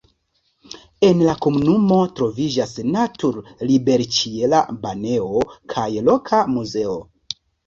En 1.09 1.19
la 1.27 1.35
komunumo 1.45 1.97
troviĝas 2.19 2.73
natur-liberĉiela 2.95 4.63
banejo 4.87 5.45
kaj 5.77 5.87
loka 6.11 6.43
muzeo. 6.57 6.99